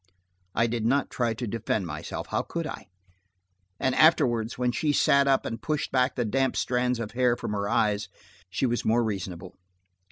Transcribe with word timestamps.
I 0.55 0.65
did 0.65 0.83
not 0.83 1.11
try 1.11 1.35
to 1.35 1.45
defend 1.45 1.85
myself. 1.85 2.25
How 2.31 2.41
could 2.41 2.65
I? 2.65 2.87
And 3.79 3.93
afterward 3.93 4.51
when 4.53 4.71
she 4.71 4.93
sat 4.93 5.27
up 5.27 5.45
and 5.45 5.61
pushed 5.61 5.91
back 5.91 6.15
the 6.15 6.25
damp 6.25 6.55
strands 6.55 6.99
of 6.99 7.11
hair 7.11 7.35
from 7.37 7.51
her 7.51 7.69
eyes, 7.69 8.09
she 8.49 8.65
was 8.65 8.83
more 8.83 9.03
reasonable. 9.03 9.53